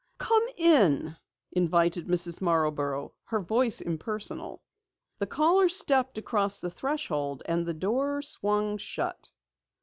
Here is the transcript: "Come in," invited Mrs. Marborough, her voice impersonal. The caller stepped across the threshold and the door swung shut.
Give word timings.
"Come 0.17 0.43
in," 0.57 1.15
invited 1.51 2.07
Mrs. 2.07 2.41
Marborough, 2.41 3.13
her 3.25 3.39
voice 3.39 3.81
impersonal. 3.81 4.63
The 5.19 5.27
caller 5.27 5.69
stepped 5.69 6.17
across 6.17 6.59
the 6.59 6.71
threshold 6.71 7.43
and 7.45 7.67
the 7.67 7.75
door 7.75 8.23
swung 8.23 8.79
shut. 8.79 9.29